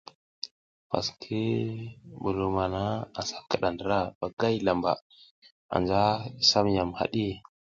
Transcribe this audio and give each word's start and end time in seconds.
Pas 0.89 1.05
ngi 1.15 1.43
mbulum 2.15 2.53
hana 2.61 2.83
asa 3.19 3.37
kiɗa 3.49 3.69
ndra 3.73 3.99
vagay 4.19 4.55
lamba, 4.65 4.91
anja 5.75 6.01
i 6.41 6.43
sam 6.49 6.65
yam 6.75 6.89
haɗi. 6.99 7.25